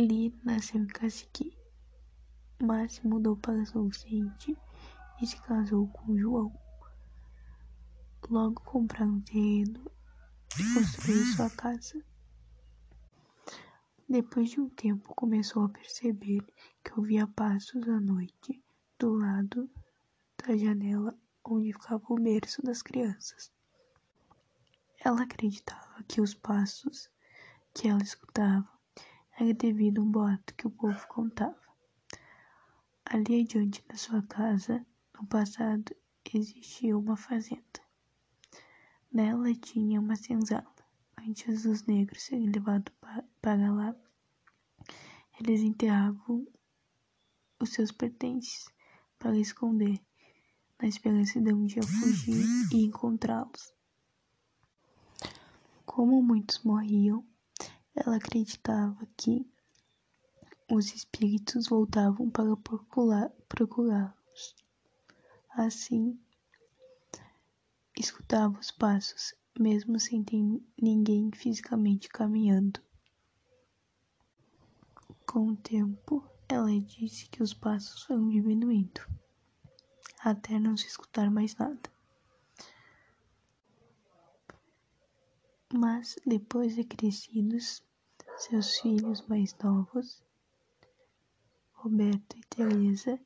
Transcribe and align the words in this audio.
Lee 0.00 0.32
nasceu 0.44 0.80
em 0.80 0.86
Cacique, 0.86 1.58
mas 2.62 2.92
se 2.92 3.06
mudou 3.06 3.36
para 3.36 3.66
São 3.66 3.88
Vicente 3.88 4.56
e 5.20 5.26
se 5.26 5.36
casou 5.42 5.88
com 5.88 6.16
João. 6.16 6.56
Logo 8.30 8.60
compraram 8.60 9.14
um 9.14 9.20
terreno 9.20 9.90
e 10.56 10.74
construiu 10.74 11.24
sua 11.34 11.50
casa. 11.50 12.00
Depois 14.08 14.50
de 14.50 14.60
um 14.60 14.68
tempo, 14.68 15.12
começou 15.16 15.64
a 15.64 15.68
perceber 15.68 16.46
que 16.84 16.92
ouvia 16.96 17.26
passos 17.26 17.88
à 17.88 17.98
noite 18.00 18.62
do 19.00 19.14
lado 19.14 19.68
da 20.36 20.56
janela 20.56 21.18
onde 21.44 21.72
ficava 21.72 22.04
o 22.08 22.14
berço 22.14 22.62
das 22.62 22.82
crianças. 22.82 23.50
Ela 25.04 25.22
acreditava 25.22 26.04
que 26.04 26.20
os 26.20 26.34
passos 26.34 27.10
que 27.74 27.88
ela 27.88 28.02
escutava 28.02 28.77
era 29.40 29.54
devido 29.54 30.00
a 30.00 30.04
um 30.04 30.10
boato 30.10 30.52
que 30.54 30.66
o 30.66 30.70
povo 30.70 31.06
contava. 31.06 31.56
Ali 33.04 33.42
adiante 33.42 33.84
da 33.88 33.96
sua 33.96 34.20
casa, 34.22 34.84
no 35.14 35.26
passado, 35.26 35.94
existia 36.34 36.98
uma 36.98 37.16
fazenda. 37.16 37.62
Nela 39.12 39.54
tinha 39.54 40.00
uma 40.00 40.16
senzala. 40.16 40.74
Antes 41.16 41.62
dos 41.62 41.84
negros 41.86 42.22
serem 42.22 42.50
levados 42.50 42.92
para 43.40 43.72
lá, 43.72 43.94
eles 45.38 45.60
enterravam 45.60 46.46
os 47.60 47.70
seus 47.70 47.92
pertences 47.92 48.66
para 49.18 49.36
esconder, 49.38 50.00
na 50.80 50.88
esperança 50.88 51.40
de 51.40 51.52
um 51.52 51.64
dia 51.64 51.82
fugir 51.82 52.44
e 52.72 52.84
encontrá-los. 52.84 53.72
Como 55.86 56.22
muitos 56.22 56.62
morriam, 56.62 57.24
ela 58.04 58.16
acreditava 58.16 59.06
que 59.16 59.44
os 60.70 60.94
espíritos 60.94 61.68
voltavam 61.68 62.30
para 62.30 62.54
procurá-los. 63.48 64.54
Assim, 65.50 66.18
escutava 67.96 68.58
os 68.58 68.70
passos, 68.70 69.34
mesmo 69.58 69.98
sem 69.98 70.22
ter 70.22 70.38
ninguém 70.80 71.30
fisicamente 71.32 72.08
caminhando. 72.08 72.80
Com 75.26 75.48
o 75.48 75.56
tempo, 75.56 76.24
ela 76.48 76.70
disse 76.80 77.28
que 77.28 77.42
os 77.42 77.52
passos 77.52 78.04
foram 78.04 78.28
diminuindo, 78.28 79.00
até 80.20 80.58
não 80.58 80.76
se 80.76 80.86
escutar 80.86 81.30
mais 81.30 81.56
nada. 81.56 81.90
Mas, 85.72 86.16
depois 86.24 86.74
de 86.74 86.84
crescidos, 86.84 87.82
seus 88.38 88.78
filhos 88.78 89.26
mais 89.26 89.52
novos, 89.58 90.22
Roberto 91.72 92.36
e 92.36 92.40
Teresa, 92.48 93.18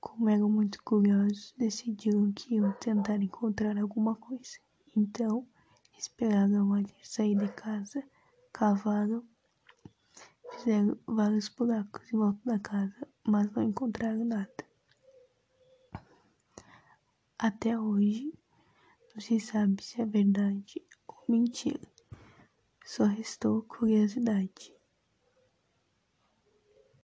como 0.00 0.30
eram 0.30 0.48
muito 0.48 0.82
curiosos, 0.82 1.54
decidiram 1.58 2.32
que 2.32 2.54
iam 2.54 2.72
tentar 2.72 3.16
encontrar 3.16 3.76
alguma 3.76 4.16
coisa. 4.16 4.58
Então, 4.96 5.46
esperaram 5.98 6.72
a 6.72 6.82
sair 7.02 7.36
de 7.36 7.48
casa, 7.52 8.02
cavaram, 8.52 9.22
fizeram 10.52 10.98
vários 11.06 11.50
buracos 11.50 12.10
em 12.10 12.16
volta 12.16 12.40
da 12.42 12.58
casa, 12.58 13.06
mas 13.22 13.50
não 13.52 13.62
encontraram 13.62 14.24
nada. 14.24 14.64
Até 17.38 17.78
hoje, 17.78 18.32
não 19.14 19.20
se 19.20 19.38
sabe 19.40 19.82
se 19.84 20.00
é 20.00 20.06
verdade 20.06 20.82
ou 21.06 21.22
mentira. 21.28 21.93
Só 22.84 23.04
restou 23.04 23.62
curiosidade. 23.62 24.74